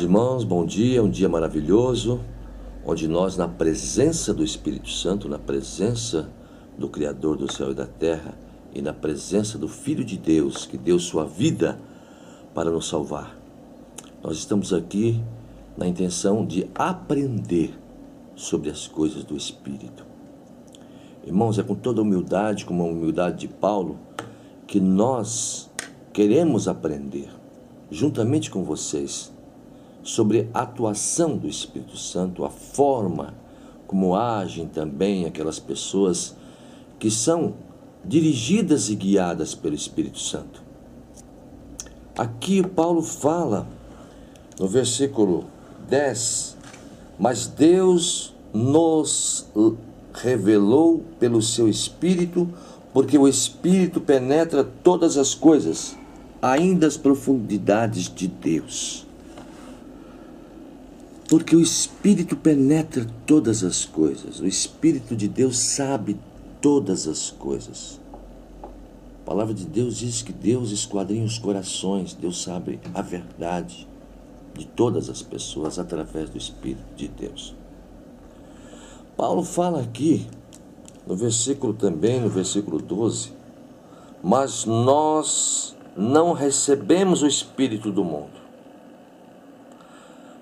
[0.00, 2.20] Irmãos, bom dia, um dia maravilhoso,
[2.86, 6.30] onde nós, na presença do Espírito Santo, na presença
[6.78, 8.32] do Criador do céu e da terra
[8.74, 11.78] e na presença do Filho de Deus, que deu sua vida
[12.54, 13.36] para nos salvar,
[14.22, 15.22] nós estamos aqui
[15.76, 17.78] na intenção de aprender
[18.34, 20.06] sobre as coisas do Espírito.
[21.26, 23.98] Irmãos, é com toda humildade, como a humildade de Paulo,
[24.66, 25.70] que nós
[26.10, 27.28] queremos aprender,
[27.90, 29.30] juntamente com vocês,
[30.02, 33.34] sobre a atuação do Espírito Santo, a forma
[33.86, 36.36] como agem também aquelas pessoas
[36.98, 37.54] que são
[38.04, 40.62] dirigidas e guiadas pelo Espírito Santo.
[42.16, 43.66] Aqui Paulo fala
[44.58, 45.44] no versículo
[45.88, 46.56] 10:
[47.18, 49.46] Mas Deus nos
[50.12, 52.48] revelou pelo seu Espírito,
[52.92, 55.96] porque o Espírito penetra todas as coisas,
[56.40, 59.09] ainda as profundidades de Deus.
[61.30, 66.18] Porque o Espírito penetra todas as coisas, o Espírito de Deus sabe
[66.60, 68.00] todas as coisas.
[68.64, 73.86] A palavra de Deus diz que Deus esquadrinha os corações, Deus sabe a verdade
[74.58, 77.54] de todas as pessoas através do Espírito de Deus.
[79.16, 80.26] Paulo fala aqui,
[81.06, 83.32] no versículo também, no versículo 12,
[84.20, 88.39] mas nós não recebemos o Espírito do mundo,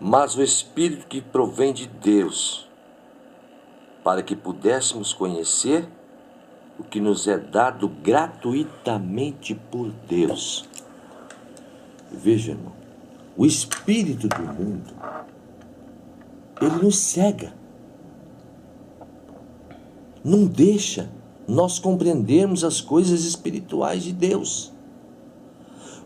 [0.00, 2.68] mas o Espírito que provém de Deus,
[4.02, 5.88] para que pudéssemos conhecer
[6.78, 10.68] o que nos é dado gratuitamente por Deus.
[12.10, 12.72] Veja, irmão,
[13.36, 14.94] o espírito do mundo,
[16.60, 17.52] ele nos cega.
[20.22, 21.10] Não deixa
[21.46, 24.72] nós compreendermos as coisas espirituais de Deus.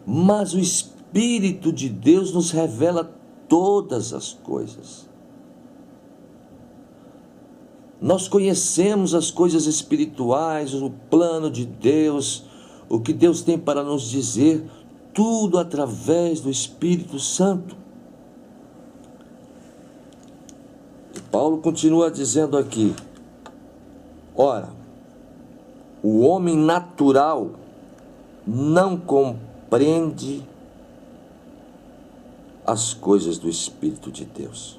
[0.07, 3.15] Mas o Espírito de Deus nos revela
[3.49, 5.09] todas as coisas.
[8.01, 12.45] Nós conhecemos as coisas espirituais, o plano de Deus,
[12.89, 14.65] o que Deus tem para nos dizer,
[15.13, 17.77] tudo através do Espírito Santo.
[21.17, 22.95] E Paulo continua dizendo aqui:
[24.37, 24.71] ora,
[26.03, 27.51] o homem natural
[28.47, 30.47] não compreende
[32.69, 34.79] as coisas do Espírito de Deus,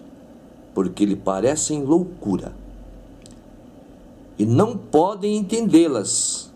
[0.75, 2.53] porque lhe parecem loucura
[4.38, 6.53] e não podem entendê-las,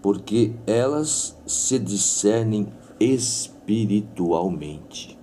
[0.00, 2.68] porque elas se discernem
[3.00, 5.18] espiritualmente.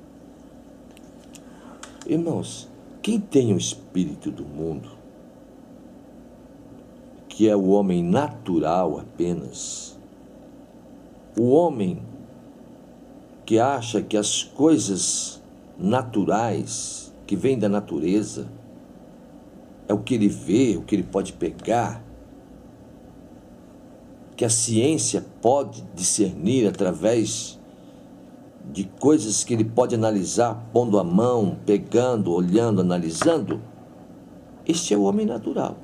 [2.05, 2.67] Irmãos,
[3.01, 4.89] quem tem o espírito do mundo,
[7.29, 9.97] que é o homem natural apenas,
[11.37, 12.01] o homem
[13.49, 15.41] que acha que as coisas
[15.75, 18.47] naturais que vêm da natureza,
[19.87, 21.99] é o que ele vê, o que ele pode pegar,
[24.35, 27.59] que a ciência pode discernir através
[28.71, 33.59] de coisas que ele pode analisar, pondo a mão, pegando, olhando, analisando.
[34.63, 35.75] Este é o homem natural.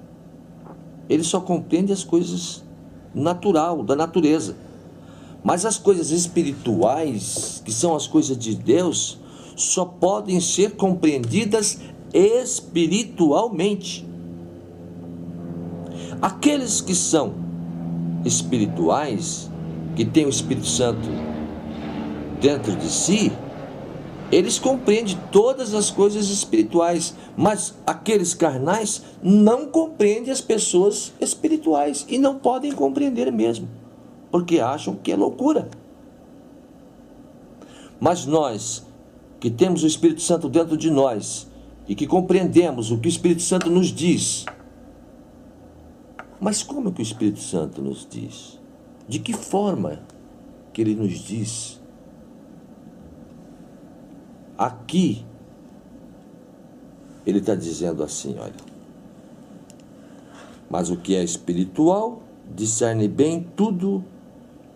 [1.09, 2.63] Ele só compreende as coisas
[3.11, 4.55] natural, da natureza.
[5.45, 9.19] Mas as coisas espirituais, que são as coisas de Deus,
[9.56, 11.78] só podem ser compreendidas
[12.11, 14.03] espiritualmente.
[16.19, 17.35] Aqueles que são
[18.25, 19.47] espirituais,
[19.95, 21.07] que têm o Espírito Santo
[22.41, 23.31] dentro de si,
[24.31, 32.17] eles compreendem todas as coisas espirituais, mas aqueles carnais não compreendem as pessoas espirituais e
[32.17, 33.67] não podem compreender mesmo,
[34.35, 35.70] porque acham que é loucura.
[37.97, 38.85] Mas nós,
[39.40, 41.49] que temos o Espírito Santo dentro de nós,
[41.87, 44.43] e que compreendemos o que o Espírito Santo nos diz.
[46.37, 48.59] Mas como é que o Espírito Santo nos diz?
[49.08, 50.02] De que forma
[50.73, 51.79] que ele nos diz?
[54.58, 55.26] Aqui,
[57.26, 58.52] ele está dizendo assim: olha.
[60.70, 62.22] Mas o que é espiritual
[62.53, 64.03] discerne bem tudo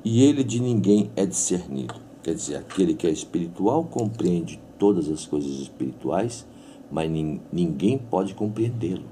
[0.03, 1.95] e ele de ninguém é discernido.
[2.23, 6.45] Quer dizer, aquele que é espiritual compreende todas as coisas espirituais
[6.91, 7.09] mas
[7.51, 9.05] ninguém pode compreendê-lo.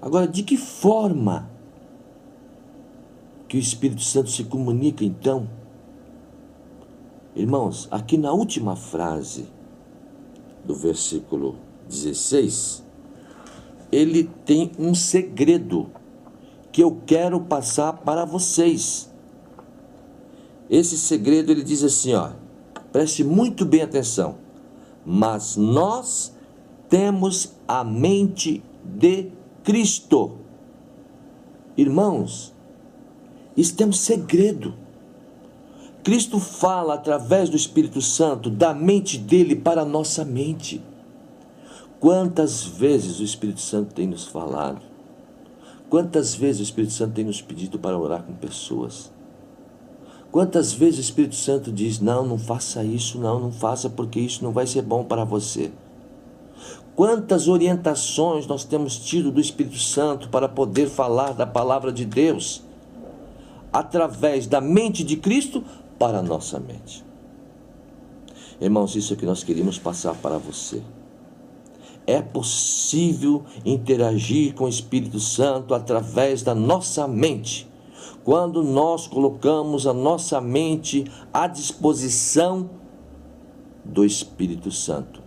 [0.00, 1.50] Agora, de que forma
[3.48, 5.48] que o Espírito Santo se comunica então?
[7.34, 9.46] Irmãos, aqui na última frase
[10.64, 11.56] do versículo
[11.88, 12.84] 16,
[13.90, 15.90] ele tem um segredo
[16.72, 19.09] que eu quero passar para vocês.
[20.70, 22.30] Esse segredo ele diz assim, ó:
[22.92, 24.36] Preste muito bem atenção.
[25.04, 26.32] Mas nós
[26.88, 29.32] temos a mente de
[29.64, 30.38] Cristo.
[31.76, 32.54] Irmãos,
[33.56, 34.74] isso é um segredo.
[36.04, 40.82] Cristo fala através do Espírito Santo da mente dele para a nossa mente.
[41.98, 44.80] Quantas vezes o Espírito Santo tem nos falado?
[45.90, 49.10] Quantas vezes o Espírito Santo tem nos pedido para orar com pessoas?
[50.30, 54.44] Quantas vezes o Espírito Santo diz: Não, não faça isso, não, não faça, porque isso
[54.44, 55.72] não vai ser bom para você.
[56.94, 62.62] Quantas orientações nós temos tido do Espírito Santo para poder falar da palavra de Deus
[63.72, 65.64] através da mente de Cristo
[65.98, 67.04] para a nossa mente.
[68.60, 70.82] Irmãos, isso é que nós queríamos passar para você.
[72.06, 77.69] É possível interagir com o Espírito Santo através da nossa mente
[78.24, 82.70] quando nós colocamos a nossa mente à disposição
[83.84, 85.22] do Espírito Santo.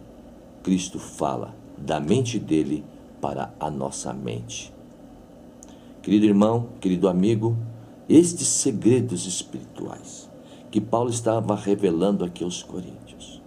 [0.62, 2.84] Cristo fala da mente dele
[3.20, 4.74] para a nossa mente.
[6.02, 7.58] Querido irmão, querido amigo,
[8.08, 10.30] estes segredos espirituais
[10.70, 13.42] que Paulo estava revelando aqui aos Coríntios,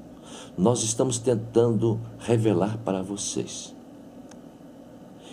[0.57, 3.76] nós estamos tentando revelar para vocês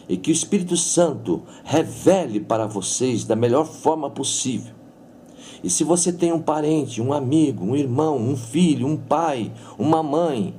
[0.07, 4.73] e que o Espírito Santo revele para vocês da melhor forma possível.
[5.63, 10.03] E se você tem um parente, um amigo, um irmão, um filho, um pai, uma
[10.03, 10.53] mãe,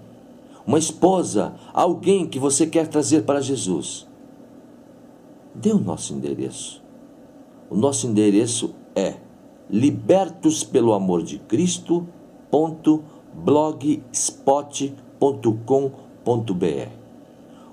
[0.66, 4.06] uma esposa, alguém que você quer trazer para Jesus,
[5.54, 6.82] dê o nosso endereço.
[7.68, 9.16] O nosso endereço é
[9.68, 11.40] libertos pelo amor de.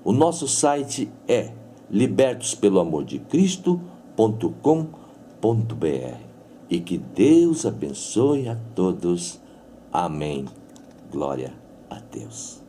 [0.04, 1.61] O nosso site é
[1.92, 3.76] libertos pelo amor de Cristo.com.br.
[6.70, 9.40] E que Deus abençoe a todos.
[9.92, 10.46] Amém.
[11.12, 11.54] Glória
[11.90, 12.61] a Deus.